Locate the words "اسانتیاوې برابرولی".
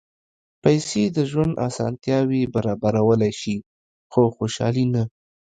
1.67-3.31